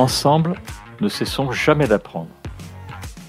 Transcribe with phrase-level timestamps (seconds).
[0.00, 0.54] Ensemble,
[1.02, 2.30] ne cessons jamais d'apprendre.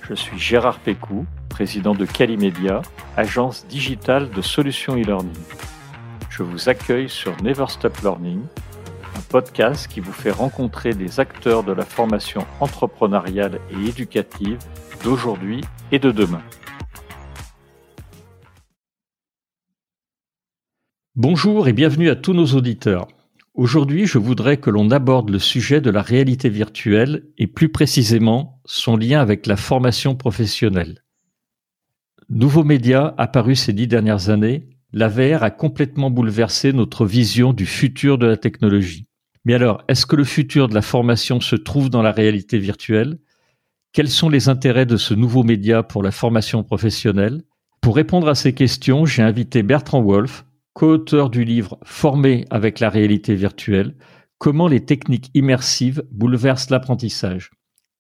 [0.08, 2.82] Je suis Gérard Pécou, président de Calimedia,
[3.18, 5.36] agence digitale de solutions e-learning.
[6.30, 8.40] Je vous accueille sur Never Stop Learning,
[9.18, 14.60] un podcast qui vous fait rencontrer des acteurs de la formation entrepreneuriale et éducative
[15.04, 16.42] d'aujourd'hui et de demain.
[21.18, 23.10] Bonjour et bienvenue à tous nos auditeurs.
[23.54, 28.62] Aujourd'hui, je voudrais que l'on aborde le sujet de la réalité virtuelle et plus précisément
[28.64, 31.04] son lien avec la formation professionnelle.
[32.30, 37.66] Nouveau média apparu ces dix dernières années, la VR a complètement bouleversé notre vision du
[37.66, 39.08] futur de la technologie.
[39.44, 43.20] Mais alors, est-ce que le futur de la formation se trouve dans la réalité virtuelle?
[43.92, 47.44] Quels sont les intérêts de ce nouveau média pour la formation professionnelle?
[47.82, 52.90] Pour répondre à ces questions, j'ai invité Bertrand Wolf, co-auteur du livre Formé avec la
[52.90, 53.96] réalité virtuelle,
[54.38, 57.52] comment les techniques immersives bouleversent l'apprentissage,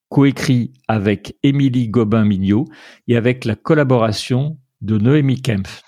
[0.10, 2.68] coécrit avec Émilie Gobin-Mignot
[3.08, 5.84] et avec la collaboration de Noémie Kempf.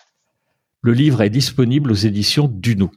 [0.82, 2.92] Le livre est disponible aux éditions Duno.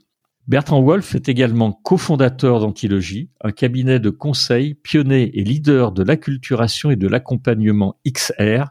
[0.47, 6.89] Bertrand Wolf est également cofondateur d'Antilogie, un cabinet de conseil pionnier et leader de l'acculturation
[6.89, 8.65] et de l'accompagnement XR,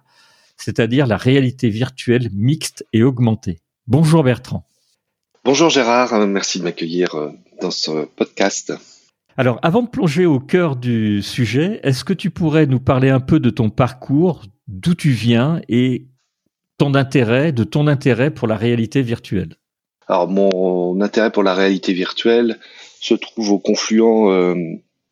[0.57, 3.59] c'est-à-dire la réalité virtuelle mixte et augmentée.
[3.87, 4.67] Bonjour Bertrand.
[5.47, 7.31] Bonjour Gérard, euh, merci de m'accueillir euh,
[7.61, 8.73] dans ce podcast.
[9.37, 13.21] Alors, avant de plonger au cœur du sujet, est-ce que tu pourrais nous parler un
[13.21, 16.09] peu de ton parcours, d'où tu viens et
[16.79, 19.55] ton intérêt, de ton intérêt pour la réalité virtuelle?
[20.09, 22.59] Alors, mon intérêt pour la réalité virtuelle
[23.01, 24.57] se trouve au confluent euh,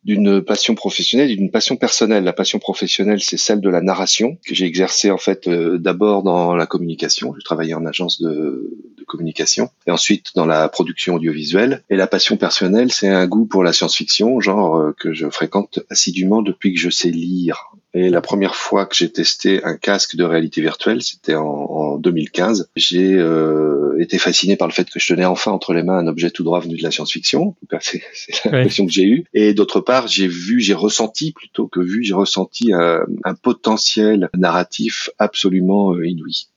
[0.05, 2.23] d'une passion professionnelle et d'une passion personnelle.
[2.23, 6.21] La passion professionnelle, c'est celle de la narration que j'ai exercée en fait euh, d'abord
[6.21, 7.33] dans la communication.
[7.37, 11.83] Je travaillais en agence de, de, communication et ensuite dans la production audiovisuelle.
[11.89, 15.79] Et la passion personnelle, c'est un goût pour la science-fiction, genre euh, que je fréquente
[15.89, 17.71] assidûment depuis que je sais lire.
[17.95, 21.97] Et la première fois que j'ai testé un casque de réalité virtuelle, c'était en, en,
[21.97, 22.69] 2015.
[22.75, 26.07] J'ai euh, été fasciné par le fait que je tenais enfin entre les mains un
[26.07, 27.41] objet tout droit venu de la science-fiction.
[27.43, 28.01] En tout cas, c'est
[28.43, 29.23] l'impression que j'ai eue.
[29.33, 34.29] Et d'autre part, j'ai vu, j'ai ressenti plutôt que vu, j'ai ressenti un, un, potentiel
[34.35, 36.47] narratif absolument euh, inouï.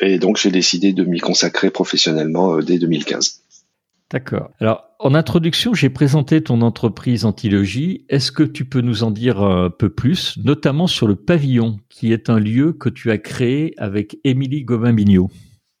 [0.00, 3.41] Et donc, j'ai décidé de m'y consacrer professionnellement euh, dès 2015.
[4.12, 4.50] D'accord.
[4.60, 8.04] Alors, en introduction, j'ai présenté ton entreprise Antilogie.
[8.10, 12.12] Est-ce que tu peux nous en dire un peu plus, notamment sur le pavillon, qui
[12.12, 15.30] est un lieu que tu as créé avec Émilie Gobin-Mignot?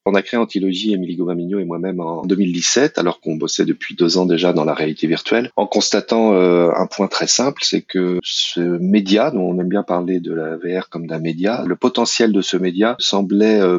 [0.06, 4.16] On a créé Antilogie, Émilie Gobin-Mignot et moi-même en 2017, alors qu'on bossait depuis deux
[4.16, 8.18] ans déjà dans la réalité virtuelle, en constatant euh, un point très simple, c'est que
[8.24, 12.32] ce média, dont on aime bien parler de la VR comme d'un média, le potentiel
[12.32, 13.78] de ce média semblait euh,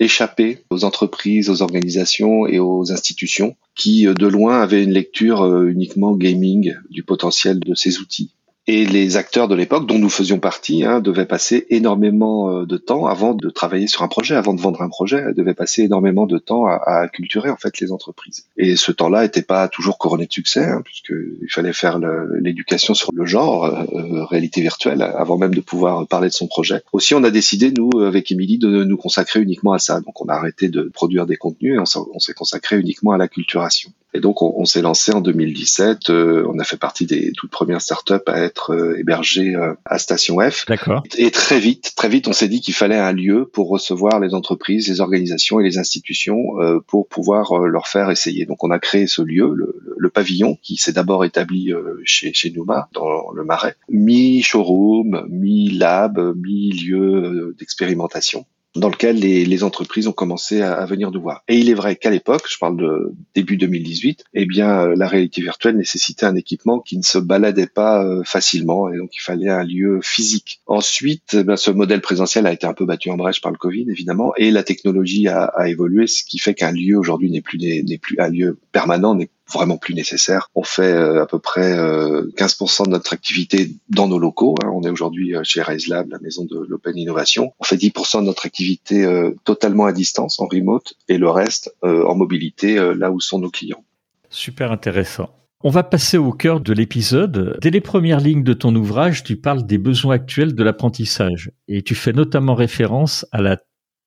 [0.00, 5.42] échapper aux entreprises, aux organisations et aux institutions qui, euh, de loin, avaient une lecture
[5.42, 8.32] euh, uniquement gaming du potentiel de ces outils.
[8.66, 12.76] Et les acteurs de l'époque, dont nous faisions partie, hein, devaient passer énormément euh, de
[12.76, 16.26] temps avant de travailler sur un projet, avant de vendre un projet, devaient passer énormément
[16.26, 18.44] de temps à, à culturer en fait les entreprises.
[18.56, 21.98] Et ce temps-là n'était pas toujours couronné de succès, hein, puisqu'il fallait faire
[22.40, 26.82] l'éducation sur le genre, euh, réalité virtuelle, avant même de pouvoir parler de son projet.
[26.92, 30.00] Aussi, on a décidé, nous, avec Émilie, de nous consacrer uniquement à ça.
[30.00, 33.26] Donc, on a arrêté de produire des contenus et on s'est consacré uniquement à la
[33.26, 33.90] culturation.
[34.12, 36.10] Et donc, on, on s'est lancé en 2017.
[36.10, 39.98] Euh, on a fait partie des toutes premières startups à être euh, hébergées euh, à
[39.98, 40.66] Station F.
[40.66, 41.02] D'accord.
[41.16, 44.34] Et très vite, très vite, on s'est dit qu'il fallait un lieu pour recevoir les
[44.34, 48.46] entreprises, les organisations et les institutions euh, pour pouvoir euh, leur faire essayer.
[48.46, 51.72] Donc, on a créé ce lieu, le, le pavillon, qui s'est d'abord établi
[52.04, 58.46] chez, chez Numa, dans le Marais, mi-showroom, mi-lab, mi-lieu d'expérimentation
[58.76, 61.42] dans lequel les, les, entreprises ont commencé à, à, venir nous voir.
[61.48, 65.42] Et il est vrai qu'à l'époque, je parle de début 2018, eh bien la réalité
[65.42, 69.48] virtuelle nécessitait un équipement qui ne se baladait pas euh, facilement et donc il fallait
[69.48, 70.60] un lieu physique.
[70.66, 73.86] Ensuite, eh ce modèle présentiel a été un peu battu en brèche par le Covid
[73.90, 77.58] évidemment et la technologie a, a évolué, ce qui fait qu'un lieu aujourd'hui n'est plus
[78.00, 80.48] plus un lieu permanent, n'est vraiment plus nécessaire.
[80.54, 84.54] On fait euh, à peu près 15% euh, de notre activité dans nos locaux.
[84.62, 84.70] Hein.
[84.72, 87.52] On est aujourd'hui euh, chez RaiseLab, la maison de l'Open Innovation.
[87.58, 89.06] On fait 10% de notre activité
[89.44, 93.82] totalement à distance, en remote, et le reste en mobilité, là où sont nos clients.
[94.28, 95.30] Super intéressant.
[95.62, 97.58] On va passer au cœur de l'épisode.
[97.60, 101.82] Dès les premières lignes de ton ouvrage, tu parles des besoins actuels de l'apprentissage et
[101.82, 103.58] tu fais notamment référence à la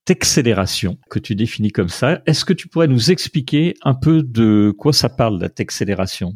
[0.05, 2.21] texcélération que tu définis comme ça.
[2.25, 6.35] Est-ce que tu pourrais nous expliquer un peu de quoi ça parle la texcélération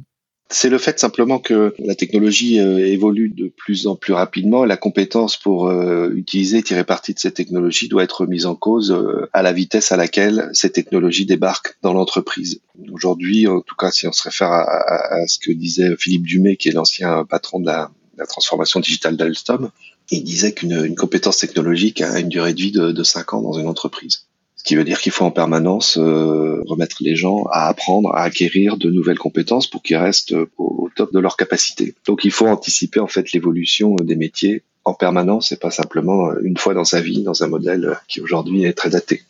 [0.50, 4.78] c'est le fait simplement que la technologie euh, évolue de plus en plus rapidement la
[4.78, 9.30] compétence pour euh, utiliser, tirer parti de cette technologie doit être mise en cause euh,
[9.34, 12.62] à la vitesse à laquelle ces technologies débarquent dans l'entreprise.
[12.94, 16.70] Aujourd'hui, en tout cas, si on se réfère à, ce que disait Philippe Dumais, qui
[16.70, 17.92] est l'ancien patron de la
[18.28, 19.70] transformation digitale d'Alstom.
[20.10, 23.54] Il disait qu'une compétence technologique a une durée de vie de, de 5 ans dans
[23.54, 24.28] une entreprise.
[24.56, 28.24] Ce qui veut dire qu'il faut en permanence euh, remettre les gens à apprendre, à
[28.24, 31.94] acquérir de nouvelles compétences pour qu'ils restent au, top de leur capacité.
[32.06, 36.58] Donc il faut anticiper en fait l'évolution des métiers en permanence et pas simplement une
[36.58, 39.22] fois dans sa vie dans un modèle qui aujourd'hui est très daté.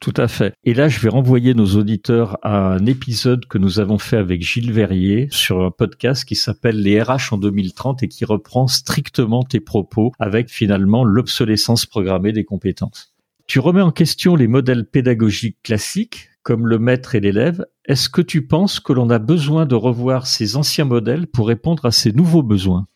[0.00, 0.54] Tout à fait.
[0.64, 4.42] Et là, je vais renvoyer nos auditeurs à un épisode que nous avons fait avec
[4.42, 9.42] Gilles Verrier sur un podcast qui s'appelle Les RH en 2030 et qui reprend strictement
[9.42, 13.14] tes propos avec finalement l'obsolescence programmée des compétences.
[13.48, 17.66] Tu remets en question les modèles pédagogiques classiques comme le maître et l'élève.
[17.84, 21.84] Est-ce que tu penses que l'on a besoin de revoir ces anciens modèles pour répondre
[21.84, 22.86] à ces nouveaux besoins?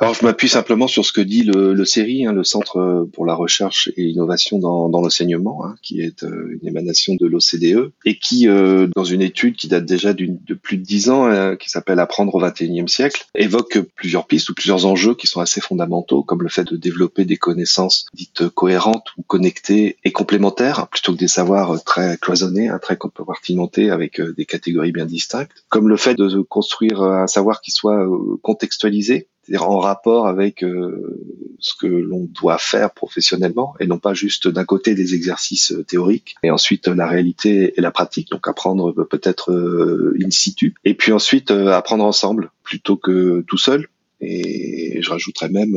[0.00, 3.26] Alors, je m'appuie simplement sur ce que dit le, le CERI, hein, le Centre pour
[3.26, 7.90] la recherche et l'innovation dans, dans l'enseignement, hein, qui est euh, une émanation de l'OCDE,
[8.04, 11.56] et qui, euh, dans une étude qui date déjà de plus de dix ans, euh,
[11.56, 15.60] qui s'appelle Apprendre au XXIe siècle, évoque plusieurs pistes ou plusieurs enjeux qui sont assez
[15.60, 21.12] fondamentaux, comme le fait de développer des connaissances dites cohérentes ou connectées et complémentaires, plutôt
[21.12, 25.96] que des savoirs très cloisonnés, hein, très compartimentés avec des catégories bien distinctes, comme le
[25.96, 28.06] fait de construire un savoir qui soit
[28.42, 34.12] contextualisé, c'est-à-dire en rapport avec euh, ce que l'on doit faire professionnellement et non pas
[34.12, 38.46] juste d'un côté des exercices euh, théoriques et ensuite la réalité et la pratique, donc
[38.46, 43.88] apprendre peut-être euh, in situ et puis ensuite apprendre ensemble plutôt que tout seul.
[44.20, 45.76] Et je rajouterais même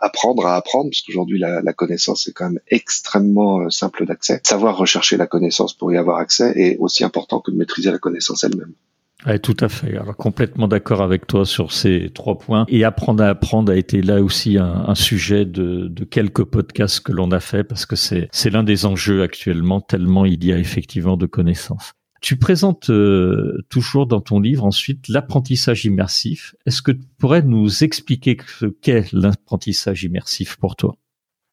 [0.00, 4.40] apprendre à apprendre, parce qu'aujourd'hui la, la, connaissance est quand même extrêmement simple d'accès.
[4.44, 7.98] Savoir rechercher la connaissance pour y avoir accès est aussi important que de maîtriser la
[7.98, 8.74] connaissance elle-même
[9.42, 9.96] tout à fait.
[9.96, 12.64] Alors complètement d'accord avec toi sur ces trois points.
[12.68, 17.30] Et apprendre à apprendre a été là aussi un, sujet de, quelques podcasts que l'on
[17.32, 21.16] a fait parce que c'est c'est l'un des enjeux actuellement tellement il y a effectivement
[21.16, 21.92] de connaissances.
[22.20, 26.54] Tu présentes euh, toujours dans ton livre ensuite l'apprentissage immersif.
[26.66, 30.96] Est-ce que tu pourrais nous expliquer ce qu'est l'apprentissage immersif pour toi?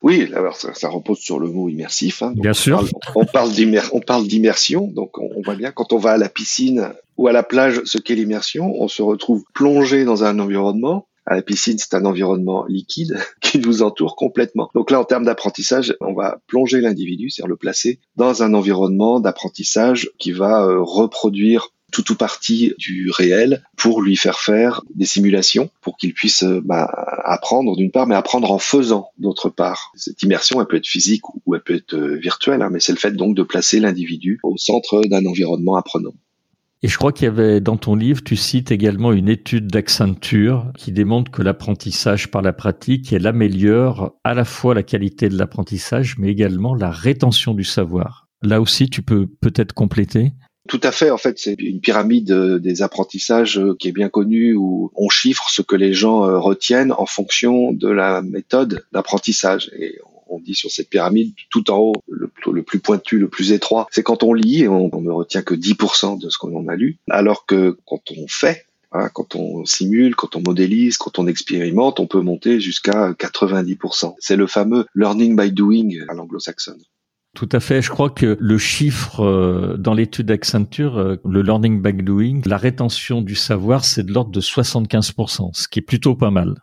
[0.01, 2.21] Oui, alors ça, repose sur le mot immersif.
[2.21, 2.33] Hein.
[2.35, 2.87] bien sûr.
[3.15, 3.51] On parle,
[3.91, 7.31] on parle d'immersion, donc on, voit bien quand on va à la piscine ou à
[7.31, 11.07] la plage, ce qu'est l'immersion, on se retrouve plongé dans un environnement.
[11.25, 14.69] À la piscine, c'est un environnement liquide qui nous entoure complètement.
[14.75, 19.19] Donc là, en termes d'apprentissage, on va plonger l'individu, c'est-à-dire le placer dans un environnement
[19.19, 25.05] d'apprentissage qui va euh, reproduire tout ou partie du réel pour lui faire faire des
[25.05, 26.89] simulations pour qu'il puisse euh, bah,
[27.23, 29.93] apprendre d'une part, mais apprendre en faisant d'autre part.
[29.95, 32.91] Cette immersion, elle peut être physique ou elle peut être euh, virtuelle, hein, mais c'est
[32.91, 36.13] le fait donc de placer l'individu au centre d'un environnement apprenant.
[36.83, 40.71] Et je crois qu'il y avait dans ton livre, tu cites également une étude d'Accenture
[40.77, 45.37] qui démontre que l'apprentissage par la pratique, elle améliore à la fois la qualité de
[45.37, 48.27] l'apprentissage, mais également la rétention du savoir.
[48.43, 50.33] Là aussi, tu peux peut-être compléter?
[50.67, 51.11] Tout à fait.
[51.11, 55.09] En fait, c'est une pyramide euh, des apprentissages euh, qui est bien connue où on
[55.09, 59.71] chiffre ce que les gens euh, retiennent en fonction de la méthode d'apprentissage.
[59.77, 63.87] Et on dit sur cette pyramide, tout en haut, le, plus pointu, le plus étroit,
[63.91, 66.97] c'est quand on lit et on, ne retient que 10% de ce qu'on a lu,
[67.11, 71.99] alors que quand on fait, hein, quand on simule, quand on modélise, quand on expérimente,
[71.99, 74.15] on peut monter jusqu'à 90%.
[74.17, 76.81] C'est le fameux learning by doing à l'anglo-saxonne.
[77.35, 77.81] Tout à fait.
[77.81, 82.55] Je crois que le chiffre euh, dans l'étude d'Accenture, euh, le learning by doing, la
[82.55, 86.55] rétention du savoir, c'est de l'ordre de 75%, ce qui est plutôt pas mal.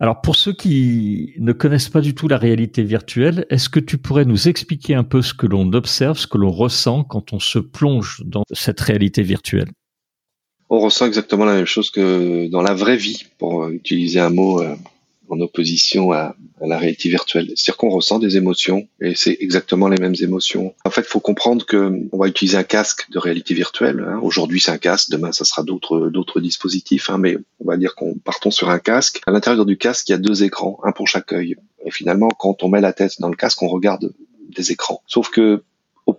[0.00, 3.98] Alors pour ceux qui ne connaissent pas du tout la réalité virtuelle, est-ce que tu
[3.98, 7.38] pourrais nous expliquer un peu ce que l'on observe, ce que l'on ressent quand on
[7.38, 9.68] se plonge dans cette réalité virtuelle?
[10.70, 14.60] On ressent exactement la même chose que dans la vraie vie, pour utiliser un mot
[14.60, 14.74] euh,
[15.30, 17.46] en opposition à, la réalité virtuelle.
[17.54, 20.74] C'est-à-dire qu'on ressent des émotions et c'est exactement les mêmes émotions.
[20.84, 24.04] En fait, il faut comprendre que on va utiliser un casque de réalité virtuelle.
[24.06, 24.20] Hein.
[24.22, 27.08] Aujourd'hui, c'est un casque, demain, ça sera d'autres dispositifs.
[27.08, 29.22] Hein, mais on va dire qu'on partons sur un casque.
[29.26, 31.56] À l'intérieur du casque, il y a deux écrans, un pour chaque œil.
[31.86, 34.12] Et finalement, quand on met la tête dans le casque, on regarde
[34.50, 35.02] des écrans.
[35.06, 35.62] Sauf que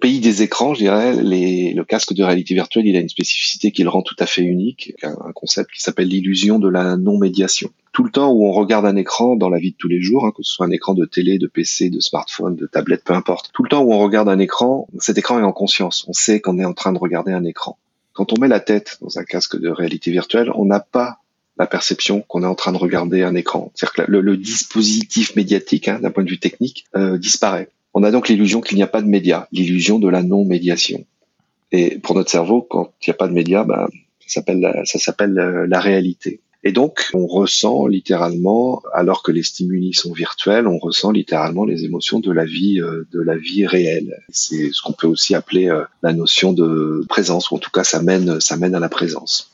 [0.01, 3.84] pays des écrans, je dirais, le casque de réalité virtuelle, il a une spécificité qui
[3.84, 7.70] le rend tout à fait unique, un, un concept qui s'appelle l'illusion de la non-médiation
[7.91, 10.25] tout le temps où on regarde un écran dans la vie de tous les jours,
[10.25, 13.13] hein, que ce soit un écran de télé, de PC, de smartphone, de tablette, peu
[13.13, 16.05] importe, tout le temps où on regarde un écran, cet écran est en conscience.
[16.08, 17.77] On sait qu'on est en train de regarder un écran.
[18.13, 21.20] Quand on met la tête dans un casque de réalité virtuelle, on n'a pas
[21.58, 23.72] la perception qu'on est en train de regarder un écran.
[23.75, 27.70] C'est-à-dire que le, dispositif médiatique, hein, d'un point de vue technique, euh, disparaît.
[27.93, 31.05] On a donc l'illusion qu'il n'y a pas de média, l'illusion de la non-médiation.
[31.71, 33.88] Et pour notre cerveau, quand il n'y a pas de média, ben,
[34.19, 36.41] ça s'appelle s'appelle euh, la réalité.
[36.63, 41.86] Et donc, on ressent littéralement, alors que les stimuli sont virtuels, on ressent littéralement les
[41.86, 44.19] émotions de la vie, euh, de la vie réelle.
[44.29, 47.83] C'est ce qu'on peut aussi appeler euh, la notion de présence, ou en tout cas,
[47.83, 49.51] ça mène, ça mène à la présence.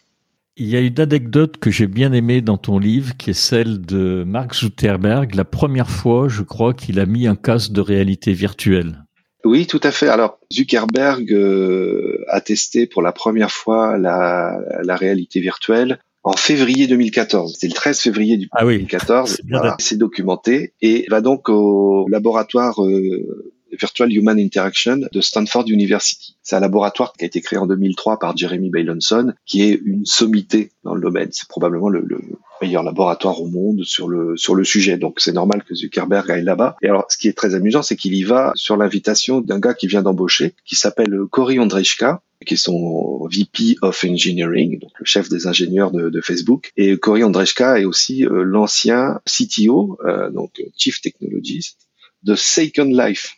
[0.60, 3.80] Il y a une anecdote que j'ai bien aimée dans ton livre, qui est celle
[3.80, 8.34] de Mark Zuckerberg, la première fois, je crois, qu'il a mis un casque de réalité
[8.34, 9.04] virtuelle.
[9.46, 10.08] Oui, tout à fait.
[10.08, 16.88] Alors, Zuckerberg euh, a testé pour la première fois la, la réalité virtuelle en février
[16.88, 17.56] 2014.
[17.60, 19.42] C'est le 13 février ah 2014.
[19.80, 26.36] C'est documenté et va donc au laboratoire euh, Virtual Human Interaction de Stanford University.
[26.44, 30.06] C'est un laboratoire qui a été créé en 2003 par Jeremy Bailonson, qui est une
[30.06, 31.30] sommité dans le domaine.
[31.32, 32.20] C'est probablement le, le,
[32.62, 34.98] meilleur laboratoire au monde sur le sur le sujet.
[34.98, 36.76] Donc c'est normal que Zuckerberg aille là-bas.
[36.82, 39.74] Et alors ce qui est très amusant, c'est qu'il y va sur l'invitation d'un gars
[39.74, 45.06] qui vient d'embaucher, qui s'appelle Cory Ondrejka, qui est son VP of Engineering, donc le
[45.06, 46.72] chef des ingénieurs de, Facebook.
[46.78, 51.78] Et Cory Ondrejka est aussi euh, l'ancien CTO, euh, donc Chief Technologist
[52.24, 53.37] de Second Life,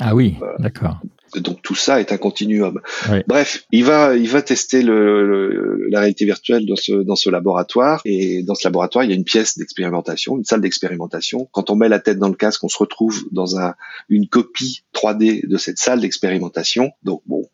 [0.00, 1.00] ah oui, d'accord.
[1.36, 2.80] Donc tout ça est un continuum.
[3.26, 8.00] Bref, il va il va tester le, la réalité virtuelle dans ce dans ce laboratoire
[8.04, 11.48] et dans ce laboratoire il y a une pièce d'expérimentation, une salle d'expérimentation.
[11.52, 13.74] Quand on met la tête dans le casque, on se retrouve dans un
[14.08, 16.92] une copie 3D de cette salle d'expérimentation.
[17.02, 17.48] Donc bon,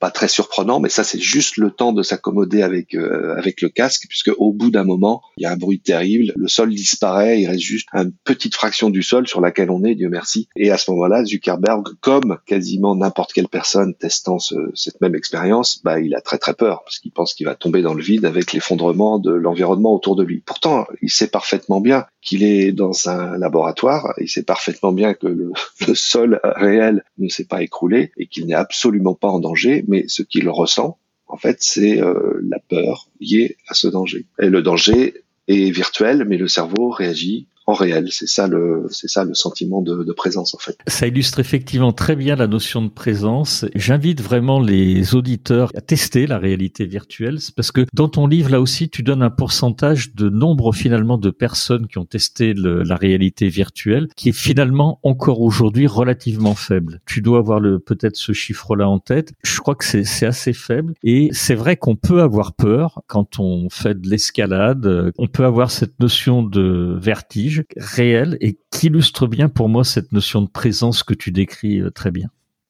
[0.00, 3.68] pas, très surprenant, mais ça c'est juste le temps de s'accommoder avec euh, avec le
[3.68, 7.40] casque, puisque au bout d'un moment, il y a un bruit terrible, le sol disparaît,
[7.40, 10.48] il reste juste une petite fraction du sol sur laquelle on est, Dieu merci.
[10.56, 16.00] Et à ce moment-là, Zuckerberg, comme quasiment n'importe quelle personne testant cette même expérience, bah
[16.00, 18.52] il a très très peur parce qu'il pense qu'il va tomber dans le vide avec
[18.52, 20.42] l'effondrement de l'environnement autour de lui.
[20.44, 25.26] Pourtant, il sait parfaitement bien qu'il est dans un laboratoire, il sait parfaitement bien que
[25.26, 25.52] le,
[25.86, 29.40] le sol réel ne s'est pas écroulé et qu'il n'est absolument pas en
[29.86, 30.98] mais ce qu'il ressent,
[31.28, 34.26] en fait, c'est euh, la peur liée à ce danger.
[34.40, 38.08] Et le danger est virtuel, mais le cerveau réagit en réel.
[38.10, 40.78] C'est ça le, c'est ça le sentiment de, de, présence en fait.
[40.86, 43.64] Ça illustre effectivement très bien la notion de présence.
[43.74, 48.60] J'invite vraiment les auditeurs à tester la réalité virtuelle, parce que dans ton livre là
[48.60, 52.96] aussi, tu donnes un pourcentage de nombre finalement de personnes qui ont testé le, la
[52.96, 57.00] réalité virtuelle, qui est finalement encore aujourd'hui relativement faible.
[57.04, 59.32] Tu dois avoir le peut-être ce chiffre-là en tête.
[59.44, 63.68] Je crois que c'est assez faible, et c'est vrai qu'on peut avoir peur quand on
[63.70, 65.12] fait de l'escalade.
[65.18, 70.12] On peut avoir cette notion de vertige réel et qui illustre bien pour moi cette
[70.12, 72.28] notion de présence que tu décris euh, très bien.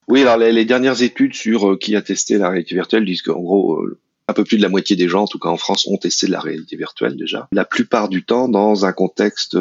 [0.09, 3.41] Oui, alors les, dernières études sur euh, qui a testé la réalité virtuelle disent qu'en
[3.41, 5.87] gros, euh, un peu plus de la moitié des gens, en tout cas en France,
[5.89, 7.49] ont testé la réalité virtuelle déjà.
[7.53, 9.57] La plupart du temps dans un contexte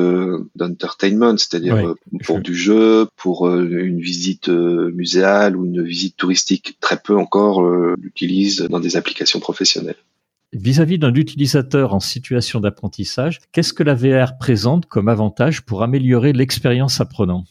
[0.56, 6.80] d'entertainment, c'est-à-dire pour du jeu, pour une visite muséale ou une visite touristique.
[6.80, 7.64] Très peu encore
[7.96, 9.98] l'utilisent dans des applications professionnelles.
[10.56, 16.32] Vis-à-vis d'un utilisateur en situation d'apprentissage, qu'est-ce que la VR présente comme avantage pour améliorer
[16.32, 17.44] l'expérience apprenant?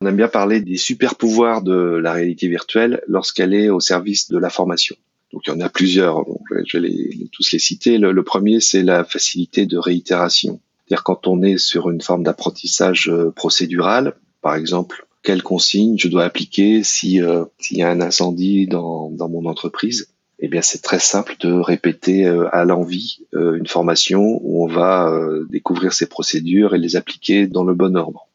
[0.00, 4.28] On aime bien parler des super pouvoirs de la réalité virtuelle lorsqu'elle est au service
[4.28, 4.96] de la formation.
[5.32, 6.24] Donc il y en a plusieurs,
[6.66, 7.96] je vais les, tous les citer.
[7.98, 10.60] Le, premier, c'est la facilité de réitération.
[10.88, 16.08] C'est-à-dire quand on est sur une forme d'apprentissage euh, procédural, par exemple, quelle consigne je
[16.08, 20.11] dois appliquer si euh, s'il y a un incendie dans, dans mon entreprise
[20.44, 24.66] eh bien c'est très simple de répéter euh, à l'envie euh, une formation où on
[24.66, 28.26] va euh, découvrir ces procédures et les appliquer dans le bon ordre.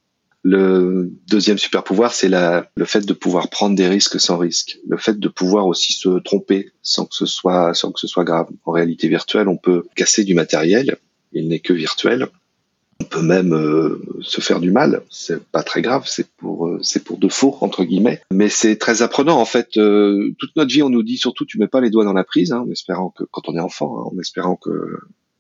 [0.42, 4.96] Le deuxième super pouvoir, c'est le fait de pouvoir prendre des risques sans risque, le
[4.96, 8.48] fait de pouvoir aussi se tromper sans que ce soit sans que ce soit grave.
[8.64, 10.96] En réalité virtuelle, on peut casser du matériel,
[11.34, 12.30] il n'est que virtuel,
[13.08, 15.02] peut même euh, se faire du mal.
[15.10, 18.22] C'est pas très grave, c'est pour euh, c'est pour de faux entre guillemets.
[18.32, 19.78] Mais c'est très apprenant en fait.
[19.78, 22.24] Euh, toute notre vie, on nous dit surtout tu mets pas les doigts dans la
[22.24, 25.00] prise, hein, en espérant que quand on est enfant, hein, en espérant que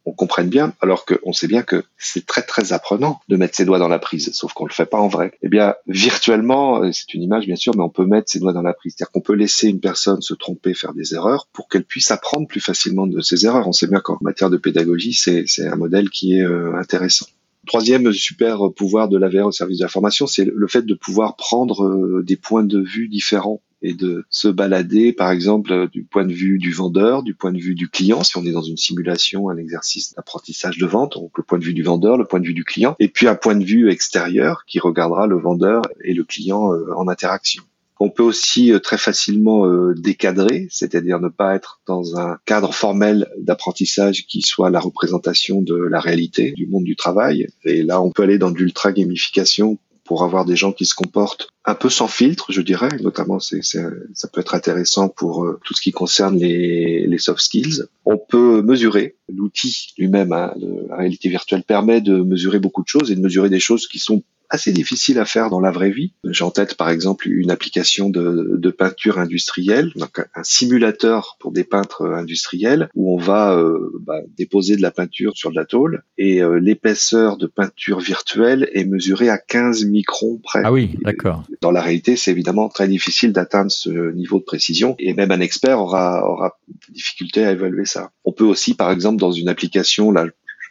[0.09, 3.65] on comprenne bien, alors qu'on sait bien que c'est très très apprenant de mettre ses
[3.65, 5.33] doigts dans la prise, sauf qu'on le fait pas en vrai.
[5.41, 8.61] Eh bien, virtuellement, c'est une image bien sûr, mais on peut mettre ses doigts dans
[8.61, 8.95] la prise.
[8.95, 12.47] C'est-à-dire qu'on peut laisser une personne se tromper, faire des erreurs, pour qu'elle puisse apprendre
[12.47, 13.67] plus facilement de ses erreurs.
[13.67, 17.25] On sait bien qu'en matière de pédagogie, c'est un modèle qui est intéressant.
[17.67, 20.93] Troisième super pouvoir de la VR au service de la formation, c'est le fait de
[20.93, 26.03] pouvoir prendre euh, des points de vue différents et de se balader, par exemple, du
[26.03, 28.63] point de vue du vendeur, du point de vue du client, si on est dans
[28.63, 32.25] une simulation, un exercice d'apprentissage de vente, donc le point de vue du vendeur, le
[32.25, 35.37] point de vue du client, et puis un point de vue extérieur qui regardera le
[35.37, 37.63] vendeur et le client euh, en interaction.
[37.99, 42.73] On peut aussi euh, très facilement euh, décadrer, c'est-à-dire ne pas être dans un cadre
[42.73, 47.47] formel d'apprentissage qui soit la représentation de la réalité du monde du travail.
[47.63, 51.49] Et là, on peut aller dans l'ultra gamification pour avoir des gens qui se comportent
[51.65, 52.89] un peu sans filtre, je dirais.
[53.01, 57.41] Notamment, c'est, ça peut être intéressant pour euh, tout ce qui concerne les, les, soft
[57.41, 57.83] skills.
[58.05, 59.17] On peut mesurer.
[59.27, 60.53] L'outil lui-même, hein,
[60.89, 63.99] la réalité virtuelle, permet de mesurer beaucoup de choses et de mesurer des choses qui
[63.99, 66.13] sont assez difficiles à faire dans la vraie vie.
[66.23, 71.51] J'ai en tête par exemple une application de, de peinture industrielle, donc un simulateur pour
[71.51, 75.65] des peintres industriels où on va euh, bah, déposer de la peinture sur de la
[75.65, 80.61] tôle et euh, l'épaisseur de peinture virtuelle est mesurée à 15 microns près.
[80.63, 81.43] Ah oui, d'accord.
[81.61, 85.39] Dans la réalité, c'est évidemment très difficile d'atteindre ce niveau de précision et même un
[85.39, 88.11] expert aura aura des difficultés à évaluer ça.
[88.25, 90.25] On peut aussi, par exemple, dans une application, là,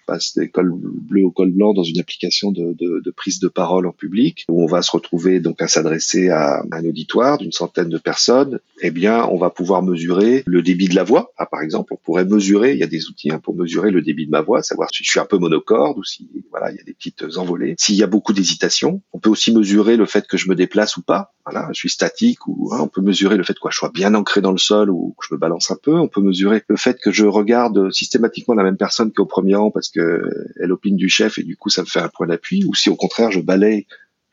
[0.07, 3.93] passe des cols bleus au col blanc dans une application de, prise de parole en
[3.93, 7.99] public où on va se retrouver donc à s'adresser à un auditoire d'une centaine de
[7.99, 8.61] personnes.
[8.83, 11.33] Eh bien, on va pouvoir mesurer le débit de la voix.
[11.37, 14.03] Ah, par exemple, on pourrait mesurer, il y a des outils hein, pour mesurer le
[14.03, 16.77] débit de ma voix, savoir si je suis un peu monocorde ou si voilà, il
[16.77, 17.75] y a des petites envolées.
[17.79, 20.97] S'il y a beaucoup d'hésitation, on peut aussi mesurer le fait que je me déplace
[20.97, 21.35] ou pas.
[21.45, 24.15] Voilà, je suis statique ou hein, on peut mesurer le fait que je sois bien
[24.15, 25.95] ancré dans le sol ou que je me balance un peu.
[25.95, 29.71] On peut mesurer le fait que je regarde systématiquement la même personne qu'au premier rang
[29.71, 32.65] parce que elle opine du chef et du coup ça me fait un point d'appui,
[32.65, 33.87] ou si au contraire je balaye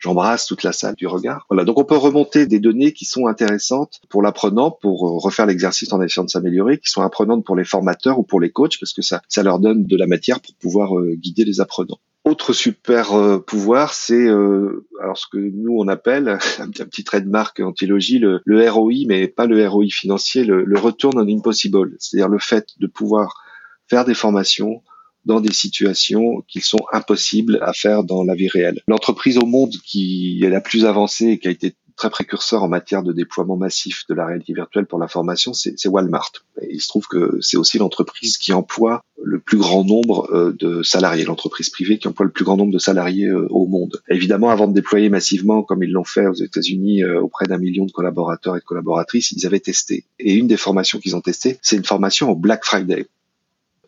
[0.03, 1.45] j'embrasse toute la salle du regard.
[1.49, 5.45] Voilà, donc on peut remonter des données qui sont intéressantes pour l'apprenant, pour euh, refaire
[5.45, 8.77] l'exercice en essayant de s'améliorer, qui sont apprenantes pour les formateurs ou pour les coachs,
[8.79, 11.99] parce que ça, ça leur donne de la matière pour pouvoir euh, guider les apprenants.
[12.25, 17.29] Autre super euh, pouvoir, c'est alors ce que nous on appelle un, petit trait de
[17.29, 22.29] marque antilogie, le, le ROI, mais pas le ROI financier, le, le return impossible, c'est-à-dire
[22.29, 23.41] le fait de pouvoir
[23.87, 24.81] faire des formations,
[25.25, 28.81] dans des situations qui sont impossibles à faire dans la vie réelle.
[28.87, 32.67] L'entreprise au monde qui est la plus avancée et qui a été très précurseur en
[32.67, 36.31] matière de déploiement massif de la réalité virtuelle pour la formation, c'est Walmart.
[36.69, 40.83] Il se trouve que c'est aussi l'entreprise qui emploie le plus grand nombre euh, de
[40.83, 44.01] salariés, l'entreprise privée qui emploie le plus grand nombre de salariés euh, au monde.
[44.09, 47.85] évidemment, avant de déployer massivement, comme ils l'ont fait aux États-Unis euh, auprès d'un million
[47.85, 50.05] de collaborateurs et de collaboratrices, ils avaient testé.
[50.19, 53.07] Et une des formations qu'ils ont testées, c'est une formation au Black Friday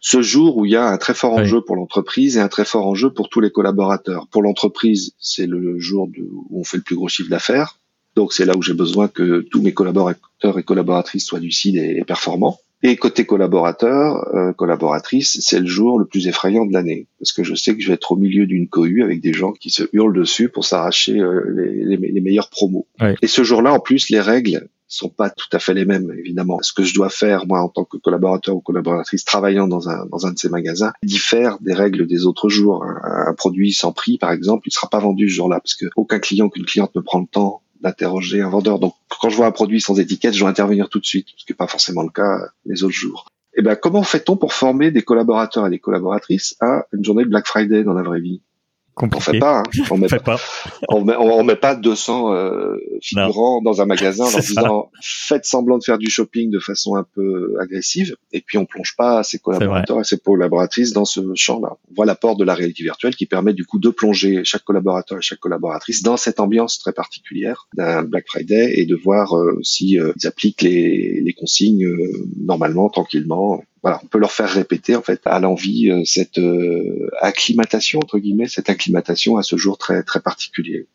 [0.06, 2.64] ce jour où il y a un très fort enjeu pour l'entreprise et un très
[2.64, 4.28] fort enjeu pour tous les collaborateurs.
[4.28, 6.08] Pour l'entreprise, c'est le jour
[6.52, 7.80] où on fait le plus gros chiffre d'affaires.
[8.16, 12.04] Donc c'est là où j'ai besoin que tous mes collaborateurs et collaboratrices soient lucides et,
[12.06, 12.60] performants.
[12.84, 17.44] Et côté collaborateur, euh, collaboratrice, c'est le jour le plus effrayant de l'année parce que
[17.44, 19.86] je sais que je vais être au milieu d'une cohue avec des gens qui se
[19.92, 21.42] hurlent dessus pour s'arracher euh,
[21.84, 22.86] les, les, meilleurs promos.
[23.24, 26.60] Et ce jour-là, en plus, les règles sont pas tout à fait les mêmes, évidemment.
[26.62, 30.06] Ce que je dois faire, moi, en tant que collaborateur ou collaboratrice travaillant dans un,
[30.06, 32.84] dans un de ces magasins, diffère des règles des autres jours.
[32.84, 36.20] Un, produit sans prix, par exemple, il sera pas vendu ce jour-là, parce que aucun
[36.20, 38.80] client qu'une cliente ne prend le temps d'interroger un vendeur.
[38.80, 41.46] Donc, quand je vois un produit sans étiquette, je dois intervenir tout de suite, ce
[41.46, 43.26] qui n'est pas forcément le cas les autres jours.
[43.58, 47.30] Eh ben, comment fait-on pour former des collaborateurs et des collaboratrices à une journée de
[47.30, 48.42] Black Friday dans la vraie vie?
[49.02, 49.64] On fait pas, hein.
[49.92, 50.40] on met pas,
[50.90, 55.78] On, met, on, met pas 200 euh, figurants dans un magasin en disant faites semblant
[55.78, 58.16] de faire du shopping de façon un peu agressive.
[58.32, 61.78] Et puis on plonge pas ses collaborateurs et ses collaboratrices dans ce champ-là.
[61.90, 65.18] On voit l'apport de la réalité virtuelle qui permet du coup de plonger chaque collaborateur
[65.18, 69.60] et chaque collaboratrice dans cette ambiance très particulière d'un Black Friday et de voir euh,
[69.62, 71.88] si euh, ils appliquent les, les consignes
[72.38, 77.08] normalement, tranquillement voilà, on peut leur faire répéter en fait à l'envie euh, cette euh,
[77.22, 80.88] acclimatation entre guillemets, cette acclimatation à ce jour très très particulier.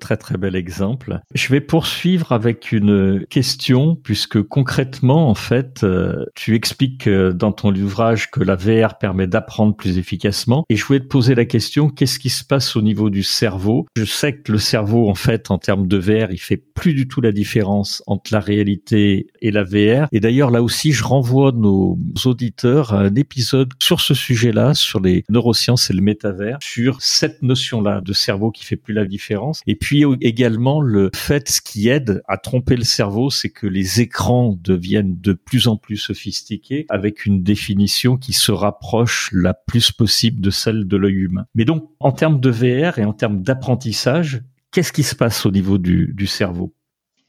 [0.00, 1.20] Très très bel exemple.
[1.34, 7.52] Je vais poursuivre avec une question puisque concrètement en fait euh, tu expliques euh, dans
[7.52, 10.64] ton ouvrage que la VR permet d'apprendre plus efficacement.
[10.68, 13.86] Et je voulais te poser la question qu'est-ce qui se passe au niveau du cerveau?
[13.96, 17.08] Je sais que le cerveau en fait en termes de VR il fait plus du
[17.08, 21.52] tout la différence entre la réalité et la VR et d'ailleurs là aussi je renvoie
[21.52, 27.00] nos auditeurs à un épisode sur ce sujet-là sur les neurosciences et le métavers sur
[27.00, 29.62] cette notion-là de cerveau qui fait plus la différence.
[29.66, 33.66] Et puis puis également le fait, ce qui aide à tromper le cerveau, c'est que
[33.66, 39.54] les écrans deviennent de plus en plus sophistiqués avec une définition qui se rapproche la
[39.54, 41.46] plus possible de celle de l'œil humain.
[41.54, 45.50] Mais donc, en termes de VR et en termes d'apprentissage, qu'est-ce qui se passe au
[45.50, 46.74] niveau du, cerveau?